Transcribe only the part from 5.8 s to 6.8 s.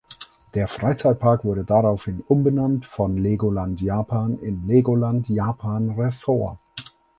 Resort".